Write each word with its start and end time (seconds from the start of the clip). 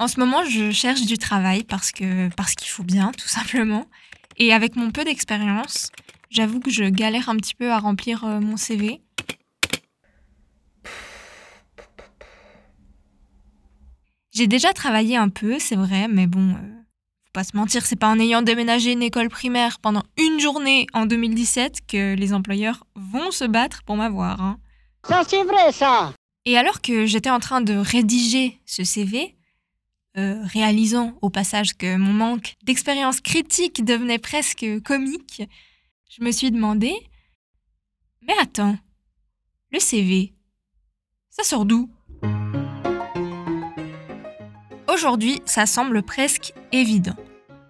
En 0.00 0.08
ce 0.08 0.18
moment, 0.18 0.46
je 0.46 0.70
cherche 0.70 1.02
du 1.02 1.18
travail 1.18 1.62
parce 1.62 1.92
que 1.92 2.30
parce 2.34 2.54
qu'il 2.54 2.68
faut 2.68 2.82
bien, 2.82 3.12
tout 3.12 3.28
simplement. 3.28 3.84
Et 4.38 4.54
avec 4.54 4.74
mon 4.74 4.90
peu 4.90 5.04
d'expérience, 5.04 5.92
j'avoue 6.30 6.58
que 6.58 6.70
je 6.70 6.84
galère 6.84 7.28
un 7.28 7.36
petit 7.36 7.54
peu 7.54 7.70
à 7.70 7.78
remplir 7.78 8.24
euh, 8.24 8.40
mon 8.40 8.56
CV. 8.56 9.02
J'ai 14.32 14.46
déjà 14.46 14.72
travaillé 14.72 15.18
un 15.18 15.28
peu, 15.28 15.58
c'est 15.58 15.76
vrai, 15.76 16.08
mais 16.08 16.26
bon, 16.26 16.48
euh, 16.54 16.54
faut 16.54 17.32
pas 17.34 17.44
se 17.44 17.54
mentir, 17.54 17.84
c'est 17.84 17.96
pas 17.96 18.08
en 18.08 18.18
ayant 18.18 18.40
déménagé 18.40 18.92
une 18.92 19.02
école 19.02 19.28
primaire 19.28 19.80
pendant 19.80 20.04
une 20.16 20.40
journée 20.40 20.86
en 20.94 21.04
2017 21.04 21.80
que 21.86 22.14
les 22.14 22.32
employeurs 22.32 22.86
vont 22.94 23.30
se 23.30 23.44
battre 23.44 23.82
pour 23.82 23.98
m'avoir. 23.98 24.40
Hein. 24.40 24.56
Ça, 25.06 25.24
c'est 25.28 25.44
vrai, 25.44 25.72
ça. 25.72 26.14
Et 26.46 26.56
alors 26.56 26.80
que 26.80 27.04
j'étais 27.04 27.28
en 27.28 27.38
train 27.38 27.60
de 27.60 27.74
rédiger 27.74 28.62
ce 28.64 28.82
CV, 28.82 29.36
euh, 30.16 30.42
réalisant 30.44 31.16
au 31.22 31.30
passage 31.30 31.76
que 31.76 31.96
mon 31.96 32.12
manque 32.12 32.56
d'expérience 32.64 33.20
critique 33.20 33.84
devenait 33.84 34.18
presque 34.18 34.66
comique, 34.84 35.42
je 36.10 36.24
me 36.24 36.32
suis 36.32 36.50
demandé 36.50 36.92
Mais 38.22 38.34
attends, 38.42 38.76
le 39.70 39.78
CV, 39.78 40.34
ça 41.28 41.44
sort 41.44 41.64
d'où? 41.64 41.88
Aujourd'hui, 44.92 45.40
ça 45.44 45.66
semble 45.66 46.02
presque 46.02 46.52
évident. 46.72 47.14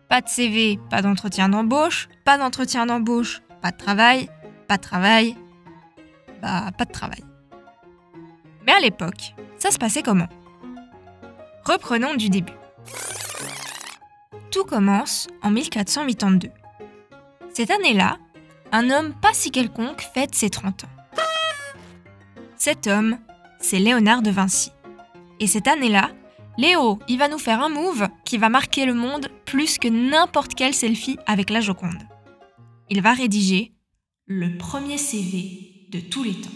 Pas 0.09 0.23
de 0.23 0.29
CV, 0.29 0.79
pas 0.89 1.03
d'entretien 1.03 1.51
d'embauche, 1.51 2.09
pas 2.25 2.39
d'entretien 2.39 2.87
d'embauche, 2.87 3.43
pas 3.61 3.71
de 3.71 3.77
travail, 3.77 4.31
pas 4.67 4.79
de 4.79 4.83
travail, 4.83 5.37
bah 6.41 6.71
pas 6.77 6.87
de 6.87 6.93
travail. 6.93 7.23
Mais 8.67 8.73
à 8.73 8.81
l'époque, 8.81 9.35
ça 9.59 9.71
se 9.71 9.79
passait 9.79 10.03
comment? 10.03 10.29
Reprenons 11.71 12.17
du 12.17 12.31
début. 12.31 12.53
Tout 14.51 14.65
commence 14.65 15.29
en 15.41 15.53
1482. 15.53 16.51
Cette 17.55 17.71
année-là, 17.71 18.19
un 18.73 18.91
homme 18.91 19.15
pas 19.15 19.33
si 19.35 19.53
quelconque 19.53 20.01
fête 20.01 20.35
ses 20.35 20.51
30 20.51 20.83
ans. 20.83 21.23
Cet 22.57 22.89
homme, 22.89 23.19
c'est 23.61 23.79
Léonard 23.79 24.23
de 24.23 24.33
Vinci. 24.33 24.73
Et 25.39 25.47
cette 25.47 25.69
année-là, 25.69 26.11
Léo, 26.59 26.99
il 27.07 27.19
va 27.19 27.29
nous 27.29 27.39
faire 27.39 27.63
un 27.63 27.69
move 27.69 28.09
qui 28.25 28.37
va 28.37 28.49
marquer 28.49 28.85
le 28.85 28.95
monde 28.95 29.29
plus 29.45 29.79
que 29.79 29.87
n'importe 29.87 30.57
quel 30.57 30.75
selfie 30.75 31.19
avec 31.27 31.51
la 31.51 31.61
Joconde. 31.61 32.03
Il 32.89 33.01
va 33.01 33.13
rédiger 33.13 33.71
le 34.27 34.59
premier 34.59 34.99
CV 34.99 35.87
de 35.91 36.01
tous 36.01 36.25
les 36.25 36.35
temps. 36.35 36.51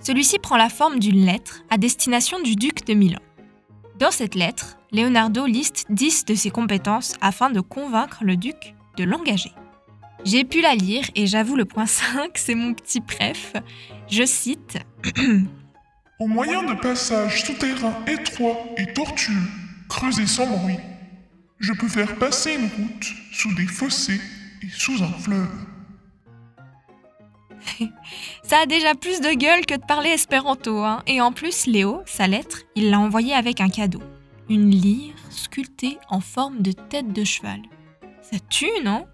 Celui-ci 0.00 0.38
prend 0.38 0.56
la 0.56 0.70
forme 0.70 1.00
d'une 1.00 1.26
lettre 1.26 1.64
à 1.68 1.76
destination 1.76 2.40
du 2.40 2.56
duc 2.56 2.86
de 2.86 2.94
Milan. 2.94 3.20
Dans 3.98 4.10
cette 4.10 4.34
lettre, 4.34 4.76
Leonardo 4.92 5.46
liste 5.46 5.86
10 5.88 6.26
de 6.26 6.34
ses 6.34 6.50
compétences 6.50 7.14
afin 7.22 7.48
de 7.48 7.60
convaincre 7.60 8.24
le 8.24 8.36
duc 8.36 8.74
de 8.98 9.04
l'engager. 9.04 9.52
J'ai 10.24 10.44
pu 10.44 10.60
la 10.60 10.74
lire 10.74 11.04
et 11.14 11.26
j'avoue 11.26 11.56
le 11.56 11.64
point 11.64 11.86
5, 11.86 12.32
c'est 12.34 12.54
mon 12.54 12.74
petit 12.74 13.00
préf. 13.00 13.54
Je 14.10 14.24
cite 14.26 14.78
Au 16.20 16.26
moyen 16.26 16.62
de 16.62 16.74
passages 16.74 17.44
souterrains 17.44 17.96
étroits 18.06 18.58
et 18.76 18.92
tortueux, 18.92 19.32
creusés 19.88 20.26
sans 20.26 20.46
bruit, 20.46 20.78
je 21.58 21.72
peux 21.72 21.88
faire 21.88 22.16
passer 22.16 22.52
une 22.54 22.68
route 22.68 23.06
sous 23.32 23.54
des 23.54 23.66
fossés 23.66 24.20
et 24.62 24.68
sous 24.68 25.02
un 25.02 25.12
fleuve. 25.12 25.48
Ça 28.46 28.60
a 28.60 28.66
déjà 28.66 28.94
plus 28.94 29.20
de 29.20 29.36
gueule 29.36 29.66
que 29.66 29.74
de 29.74 29.84
parler 29.84 30.10
espéranto, 30.10 30.78
hein. 30.84 31.02
Et 31.08 31.20
en 31.20 31.32
plus, 31.32 31.66
Léo, 31.66 32.02
sa 32.06 32.28
lettre, 32.28 32.60
il 32.76 32.90
l'a 32.90 33.00
envoyée 33.00 33.34
avec 33.34 33.60
un 33.60 33.68
cadeau. 33.68 34.00
Une 34.48 34.70
lyre 34.70 35.16
sculptée 35.30 35.98
en 36.10 36.20
forme 36.20 36.62
de 36.62 36.70
tête 36.70 37.12
de 37.12 37.24
cheval. 37.24 37.60
Ça 38.22 38.36
tue, 38.48 38.70
non? 38.84 39.04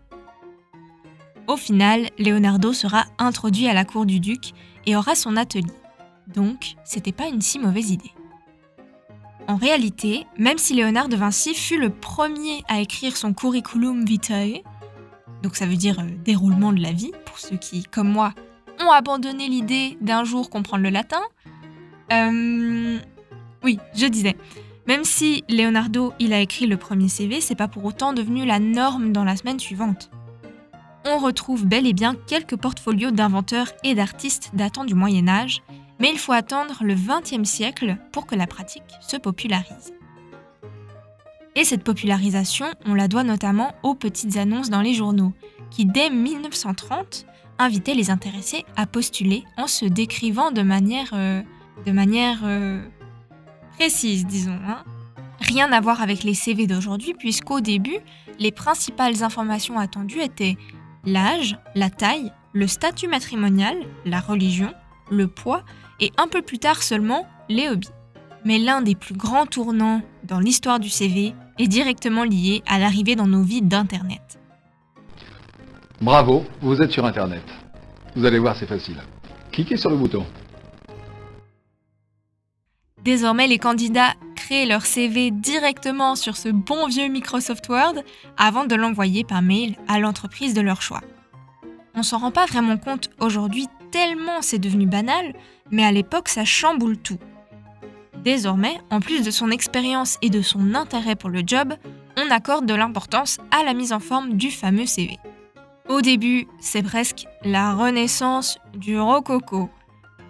Au 1.47 1.57
final, 1.57 2.11
Leonardo 2.19 2.75
sera 2.75 3.07
introduit 3.19 3.69
à 3.69 3.73
la 3.73 3.87
cour 3.87 4.05
du 4.05 4.21
duc 4.21 4.53
et 4.85 4.97
aura 4.97 5.15
son 5.15 5.39
atelier. 5.39 5.73
Donc, 6.27 6.75
c'était 6.85 7.11
pas 7.11 7.29
une 7.29 7.41
si 7.41 7.59
mauvaise 7.59 7.91
idée. 7.91 8.13
En 9.49 9.57
réalité, 9.57 10.27
même 10.37 10.59
si 10.59 10.75
Léonard 10.75 11.09
de 11.09 11.17
Vinci 11.17 11.55
fut 11.55 11.79
le 11.79 11.89
premier 11.89 12.65
à 12.69 12.81
écrire 12.83 13.17
son 13.17 13.33
curriculum 13.33 14.05
vitae, 14.05 14.61
donc 15.43 15.57
ça 15.57 15.65
veut 15.65 15.77
dire 15.77 16.01
euh, 16.01 16.11
déroulement 16.23 16.75
de 16.75 16.83
la 16.83 16.93
vie, 16.93 17.13
pour 17.25 17.39
ceux 17.39 17.57
qui, 17.57 17.83
comme 17.85 18.11
moi, 18.11 18.35
ont 18.83 18.91
abandonné 18.91 19.49
l'idée 19.49 19.97
d'un 20.01 20.25
jour 20.25 20.51
comprendre 20.51 20.83
le 20.83 20.91
latin, 20.91 21.23
euh, 22.13 22.99
oui, 23.65 23.79
je 23.95 24.07
disais, 24.07 24.37
même 24.87 25.05
si 25.05 25.45
Leonardo 25.49 26.13
il 26.19 26.33
a 26.33 26.41
écrit 26.41 26.67
le 26.67 26.77
premier 26.77 27.09
CV, 27.09 27.41
c'est 27.41 27.55
pas 27.55 27.69
pour 27.69 27.85
autant 27.85 28.13
devenu 28.13 28.45
la 28.45 28.59
norme 28.59 29.13
dans 29.13 29.25
la 29.25 29.37
semaine 29.37 29.61
suivante. 29.61 30.11
On 31.05 31.19
retrouve 31.19 31.67
bel 31.67 31.87
et 31.87 31.93
bien 31.93 32.15
quelques 32.27 32.57
portfolios 32.57 33.11
d'inventeurs 33.11 33.73
et 33.83 33.95
d'artistes 33.95 34.51
datant 34.55 34.85
du 34.85 34.95
Moyen 34.95 35.29
Âge, 35.29 35.63
mais 35.99 36.11
il 36.11 36.19
faut 36.19 36.33
attendre 36.33 36.83
le 36.83 36.95
XXe 36.95 37.49
siècle 37.49 37.97
pour 38.13 38.27
que 38.27 38.35
la 38.35 38.47
pratique 38.47 38.83
se 39.01 39.17
popularise. 39.17 39.93
Et 41.55 41.65
cette 41.65 41.85
popularisation, 41.85 42.67
on 42.87 42.95
la 42.95 43.09
doit 43.09 43.25
notamment 43.25 43.75
aux 43.83 43.95
petites 43.95 44.37
annonces 44.37 44.71
dans 44.71 44.81
les 44.81 44.95
journaux, 44.95 45.33
qui 45.71 45.87
dès 45.87 46.11
1930 46.11 47.27
invitaient 47.59 47.95
les 47.95 48.11
intéressés 48.11 48.65
à 48.77 48.87
postuler 48.87 49.45
en 49.57 49.67
se 49.67 49.85
décrivant 49.85 50.51
de 50.51 50.63
manière, 50.63 51.11
euh, 51.13 51.43
de 51.87 51.93
manière 51.93 52.41
euh, 52.45 52.83
précise, 53.77 54.27
disons. 54.27 54.59
Hein. 54.67 54.85
Rien 55.41 55.73
à 55.73 55.81
voir 55.81 56.03
avec 56.03 56.23
les 56.23 56.35
CV 56.35 56.67
d'aujourd'hui, 56.67 57.15
puisqu'au 57.15 57.61
début, 57.61 57.99
les 58.39 58.53
principales 58.53 59.23
informations 59.23 59.79
attendues 59.79 60.21
étaient 60.21 60.57
l'âge, 61.05 61.59
la 61.75 61.91
taille, 61.91 62.33
le 62.53 62.67
statut 62.67 63.09
matrimonial, 63.09 63.77
la 64.05 64.21
religion, 64.21 64.73
le 65.11 65.29
poids 65.29 65.65
et 66.01 66.13
un 66.17 66.29
peu 66.29 66.43
plus 66.43 66.59
tard 66.59 66.83
seulement 66.83 67.27
les 67.49 67.69
hobbies. 67.69 67.91
Mais 68.45 68.59
l'un 68.59 68.83
des 68.83 68.95
plus 68.95 69.15
grands 69.15 69.47
tournants 69.47 70.03
dans 70.25 70.41
l'histoire 70.41 70.81
du 70.81 70.89
CV 70.89 71.35
est 71.59 71.69
directement 71.69 72.25
lié 72.25 72.63
à 72.67 72.79
l'arrivée 72.79 73.15
dans 73.15 73.27
nos 73.27 73.43
vies 73.43 73.63
d'Internet. 73.63 74.42
Bravo, 76.03 76.45
vous 76.61 76.83
êtes 76.83 76.91
sur 76.91 77.05
Internet. 77.07 77.45
Vous 78.17 78.25
allez 78.25 78.41
voir, 78.41 78.57
c'est 78.57 78.67
facile. 78.67 78.97
Cliquez 79.53 79.77
sur 79.77 79.89
le 79.89 79.97
bouton. 79.97 80.27
Désormais, 83.05 83.47
les 83.47 83.59
candidats 83.59 84.15
créent 84.35 84.67
leur 84.67 84.85
CV 84.85 85.31
directement 85.31 86.17
sur 86.17 86.37
ce 86.37 86.49
bon 86.49 86.89
vieux 86.89 87.07
Microsoft 87.07 87.69
Word 87.69 87.95
avant 88.37 88.65
de 88.65 88.75
l'envoyer 88.75 89.23
par 89.23 89.43
mail 89.43 89.77
à 89.87 90.01
l'entreprise 90.01 90.55
de 90.55 90.61
leur 90.61 90.83
choix. 90.83 91.03
On 91.95 92.03
s'en 92.03 92.19
rend 92.19 92.33
pas 92.33 92.47
vraiment 92.47 92.79
compte 92.79 93.09
aujourd'hui 93.21 93.69
tellement 93.93 94.43
c'est 94.43 94.59
devenu 94.59 94.87
banal, 94.87 95.35
mais 95.71 95.85
à 95.85 95.93
l'époque 95.93 96.29
ça 96.29 96.45
chamboule 96.45 96.99
tout. 96.99 97.21
Désormais, 98.25 98.77
en 98.91 98.99
plus 98.99 99.23
de 99.23 99.31
son 99.31 99.53
expérience 99.53 100.19
et 100.21 100.31
de 100.31 100.43
son 100.43 100.75
intérêt 100.75 101.15
pour 101.15 101.31
le 101.31 101.43
job, 101.47 101.75
on 102.17 102.29
accorde 102.33 102.67
de 102.67 102.75
l'importance 102.75 103.39
à 103.53 103.63
la 103.63 103.73
mise 103.73 103.93
en 103.93 104.01
forme 104.01 104.33
du 104.33 104.51
fameux 104.51 104.87
CV. 104.87 105.21
Au 105.89 106.01
début, 106.01 106.47
c'est 106.61 106.83
presque 106.83 107.27
la 107.43 107.75
renaissance 107.75 108.59
du 108.75 108.99
rococo. 108.99 109.69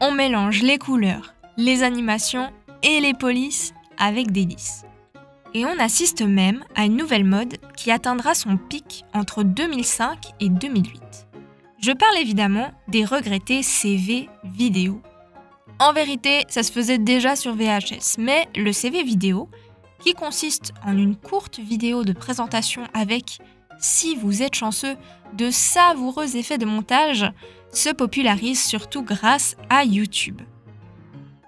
On 0.01 0.13
mélange 0.13 0.63
les 0.63 0.79
couleurs, 0.79 1.35
les 1.57 1.83
animations 1.83 2.51
et 2.83 3.01
les 3.01 3.15
polices 3.15 3.75
avec 3.99 4.33
délice. 4.33 4.85
Et 5.55 5.67
on 5.67 5.79
assiste 5.79 6.23
même 6.23 6.65
à 6.75 6.87
une 6.87 6.97
nouvelle 6.97 7.25
mode 7.25 7.59
qui 7.77 7.91
atteindra 7.91 8.35
son 8.35 8.57
pic 8.57 9.05
entre 9.13 9.43
2005 9.43 10.33
et 10.41 10.49
2008. 10.49 11.03
Je 11.79 11.93
parle 11.93 12.17
évidemment 12.19 12.71
des 12.89 13.05
regrettés 13.05 13.63
CV 13.63 14.31
vidéo. 14.45 15.03
En 15.79 15.93
vérité, 15.93 16.45
ça 16.49 16.63
se 16.63 16.73
faisait 16.73 16.99
déjà 16.99 17.37
sur 17.37 17.55
VHS, 17.55 18.19
mais 18.19 18.47
le 18.57 18.73
CV 18.73 19.03
vidéo, 19.03 19.49
qui 19.99 20.15
consiste 20.15 20.73
en 20.85 20.97
une 20.97 21.17
courte 21.17 21.59
vidéo 21.59 22.05
de 22.05 22.13
présentation 22.13 22.83
avec, 22.95 23.39
si 23.83 24.17
vous 24.17 24.43
êtes 24.43 24.55
chanceux, 24.55 24.97
de 25.35 25.51
savoureux 25.51 26.37
effets 26.37 26.59
de 26.59 26.65
montage, 26.65 27.31
se 27.73 27.91
popularise 27.91 28.63
surtout 28.63 29.03
grâce 29.03 29.57
à 29.69 29.85
YouTube. 29.85 30.41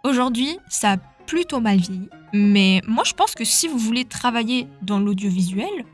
Aujourd'hui, 0.02 0.58
ça 0.68 0.92
a 0.92 0.96
plutôt 0.96 1.60
mal 1.60 1.78
vieilli, 1.78 2.08
mais 2.34 2.82
moi 2.86 3.04
je 3.04 3.14
pense 3.14 3.34
que 3.34 3.44
si 3.44 3.68
vous 3.68 3.78
voulez 3.78 4.04
travailler 4.04 4.68
dans 4.82 4.98
l'audiovisuel, 4.98 5.86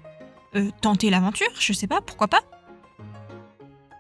euh, 0.56 0.70
tentez 0.80 1.10
l'aventure, 1.10 1.50
je 1.58 1.72
sais 1.72 1.86
pas, 1.86 2.00
pourquoi 2.00 2.26
pas 2.26 2.42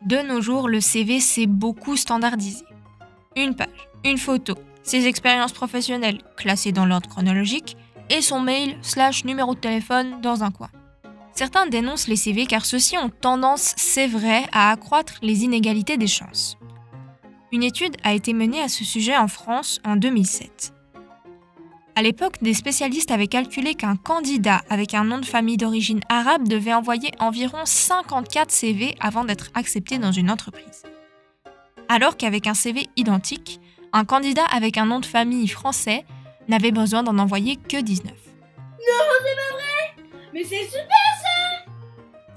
De 0.02 0.16
nos 0.16 0.40
jours, 0.40 0.68
le 0.68 0.80
CV 0.80 1.20
s'est 1.20 1.46
beaucoup 1.46 1.96
standardisé. 1.96 2.64
Une 3.36 3.54
page, 3.54 3.68
une 4.04 4.18
photo, 4.18 4.54
ses 4.82 5.06
expériences 5.06 5.52
professionnelles 5.52 6.22
classées 6.36 6.72
dans 6.72 6.86
l'ordre 6.86 7.08
chronologique, 7.08 7.76
et 8.08 8.22
son 8.22 8.40
mail 8.40 8.76
slash 8.82 9.24
numéro 9.24 9.54
de 9.54 9.60
téléphone 9.60 10.20
dans 10.20 10.42
un 10.42 10.50
coin. 10.50 10.68
Certains 11.40 11.64
dénoncent 11.64 12.06
les 12.06 12.16
CV 12.16 12.44
car 12.44 12.66
ceux-ci 12.66 12.98
ont 12.98 13.08
tendance, 13.08 13.72
c'est 13.78 14.06
vrai, 14.06 14.42
à 14.52 14.72
accroître 14.72 15.14
les 15.22 15.42
inégalités 15.42 15.96
des 15.96 16.06
chances. 16.06 16.58
Une 17.50 17.62
étude 17.62 17.96
a 18.04 18.12
été 18.12 18.34
menée 18.34 18.60
à 18.60 18.68
ce 18.68 18.84
sujet 18.84 19.16
en 19.16 19.26
France 19.26 19.80
en 19.86 19.96
2007. 19.96 20.74
À 21.96 22.02
l'époque, 22.02 22.34
des 22.42 22.52
spécialistes 22.52 23.10
avaient 23.10 23.26
calculé 23.26 23.74
qu'un 23.74 23.96
candidat 23.96 24.60
avec 24.68 24.92
un 24.92 25.04
nom 25.04 25.16
de 25.16 25.24
famille 25.24 25.56
d'origine 25.56 26.00
arabe 26.10 26.46
devait 26.46 26.74
envoyer 26.74 27.10
environ 27.20 27.64
54 27.64 28.50
CV 28.50 28.94
avant 29.00 29.24
d'être 29.24 29.48
accepté 29.54 29.96
dans 29.96 30.12
une 30.12 30.30
entreprise. 30.30 30.82
Alors 31.88 32.18
qu'avec 32.18 32.48
un 32.48 32.54
CV 32.54 32.86
identique, 32.96 33.62
un 33.94 34.04
candidat 34.04 34.44
avec 34.44 34.76
un 34.76 34.84
nom 34.84 35.00
de 35.00 35.06
famille 35.06 35.48
français 35.48 36.04
n'avait 36.48 36.70
besoin 36.70 37.02
d'en 37.02 37.16
envoyer 37.16 37.56
que 37.56 37.80
19. 37.80 38.12
Mais 40.32 40.44
c'est 40.44 40.64
super 40.66 41.09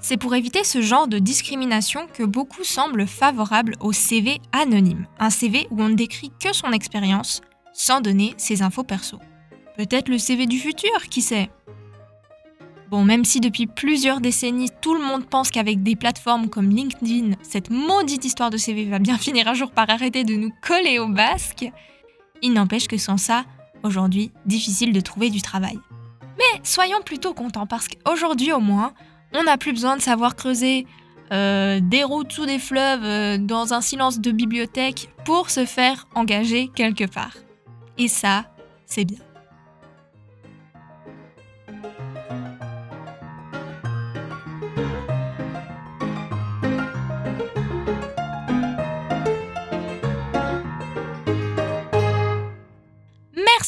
C'est 0.06 0.18
pour 0.18 0.34
éviter 0.34 0.64
ce 0.64 0.82
genre 0.82 1.08
de 1.08 1.18
discrimination 1.18 2.06
que 2.12 2.24
beaucoup 2.24 2.62
semblent 2.62 3.06
favorables 3.06 3.74
au 3.80 3.92
CV 3.92 4.38
anonyme, 4.52 5.06
un 5.18 5.30
CV 5.30 5.66
où 5.70 5.82
on 5.82 5.88
ne 5.88 5.94
décrit 5.94 6.30
que 6.42 6.52
son 6.52 6.72
expérience 6.72 7.40
sans 7.72 8.02
donner 8.02 8.34
ses 8.36 8.60
infos 8.60 8.84
perso. 8.84 9.18
Peut-être 9.78 10.10
le 10.10 10.18
CV 10.18 10.44
du 10.44 10.58
futur, 10.58 11.08
qui 11.08 11.22
sait? 11.22 11.48
Bon, 12.90 13.02
même 13.02 13.24
si 13.24 13.40
depuis 13.40 13.66
plusieurs 13.66 14.20
décennies, 14.20 14.68
tout 14.82 14.94
le 14.94 15.02
monde 15.02 15.24
pense 15.24 15.50
qu'avec 15.50 15.82
des 15.82 15.96
plateformes 15.96 16.50
comme 16.50 16.68
LinkedIn, 16.68 17.36
cette 17.40 17.70
maudite 17.70 18.26
histoire 18.26 18.50
de 18.50 18.58
CV 18.58 18.84
va 18.84 18.98
bien 18.98 19.16
finir 19.26 19.48
un 19.48 19.54
jour 19.54 19.70
par 19.70 19.88
arrêter 19.88 20.22
de 20.22 20.34
nous 20.34 20.52
coller 20.60 20.98
au 20.98 21.08
basque, 21.08 21.64
il 22.42 22.52
n'empêche 22.52 22.88
que 22.88 22.98
sans 22.98 23.16
ça, 23.16 23.46
aujourd'hui, 23.82 24.32
difficile 24.44 24.92
de 24.92 25.00
trouver 25.00 25.30
du 25.30 25.40
travail. 25.40 25.78
Mais 26.36 26.60
soyons 26.62 27.00
plutôt 27.00 27.32
contents 27.32 27.66
parce 27.66 27.88
qu'aujourd'hui 27.88 28.52
au 28.52 28.60
moins, 28.60 28.92
on 29.34 29.42
n'a 29.44 29.58
plus 29.58 29.72
besoin 29.72 29.96
de 29.96 30.02
savoir 30.02 30.36
creuser 30.36 30.86
euh, 31.32 31.80
des 31.82 32.04
routes 32.04 32.32
sous 32.32 32.46
des 32.46 32.58
fleuves 32.58 33.04
euh, 33.04 33.38
dans 33.38 33.74
un 33.74 33.80
silence 33.80 34.20
de 34.20 34.30
bibliothèque 34.30 35.10
pour 35.24 35.50
se 35.50 35.64
faire 35.64 36.06
engager 36.14 36.68
quelque 36.74 37.04
part. 37.04 37.34
Et 37.98 38.08
ça, 38.08 38.46
c'est 38.86 39.04
bien. 39.04 39.18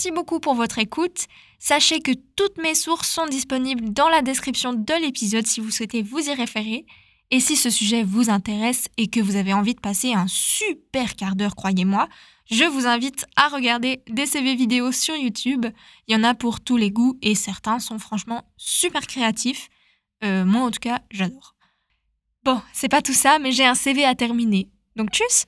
Merci 0.06 0.14
beaucoup 0.14 0.38
pour 0.38 0.54
votre 0.54 0.78
écoute. 0.78 1.26
Sachez 1.58 2.00
que 2.00 2.12
toutes 2.36 2.58
mes 2.58 2.76
sources 2.76 3.08
sont 3.08 3.26
disponibles 3.26 3.92
dans 3.92 4.08
la 4.08 4.22
description 4.22 4.72
de 4.72 5.02
l'épisode 5.02 5.48
si 5.48 5.58
vous 5.58 5.72
souhaitez 5.72 6.02
vous 6.02 6.20
y 6.20 6.32
référer. 6.32 6.86
Et 7.32 7.40
si 7.40 7.56
ce 7.56 7.70
sujet 7.70 8.04
vous 8.04 8.30
intéresse 8.30 8.86
et 8.98 9.08
que 9.08 9.18
vous 9.18 9.34
avez 9.34 9.52
envie 9.52 9.74
de 9.74 9.80
passer 9.80 10.12
un 10.12 10.28
super 10.28 11.16
quart 11.16 11.34
d'heure, 11.34 11.56
croyez-moi, 11.56 12.08
je 12.48 12.62
vous 12.62 12.86
invite 12.86 13.26
à 13.34 13.48
regarder 13.48 14.04
des 14.08 14.26
CV 14.26 14.54
vidéo 14.54 14.92
sur 14.92 15.16
YouTube. 15.16 15.66
Il 16.06 16.14
y 16.14 16.16
en 16.16 16.22
a 16.22 16.34
pour 16.34 16.60
tous 16.60 16.76
les 16.76 16.92
goûts 16.92 17.18
et 17.20 17.34
certains 17.34 17.80
sont 17.80 17.98
franchement 17.98 18.44
super 18.56 19.08
créatifs. 19.08 19.68
Euh, 20.22 20.44
moi 20.44 20.62
en 20.62 20.70
tout 20.70 20.78
cas, 20.78 21.00
j'adore. 21.10 21.56
Bon, 22.44 22.62
c'est 22.72 22.88
pas 22.88 23.02
tout 23.02 23.12
ça, 23.12 23.40
mais 23.40 23.50
j'ai 23.50 23.66
un 23.66 23.74
CV 23.74 24.04
à 24.04 24.14
terminer. 24.14 24.68
Donc 24.94 25.10
tchuss 25.10 25.46